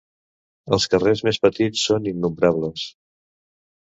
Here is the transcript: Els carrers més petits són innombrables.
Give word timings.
Els 0.77 0.87
carrers 0.93 1.19
més 1.27 1.39
petits 1.43 1.85
són 1.89 2.09
innombrables. 2.13 2.89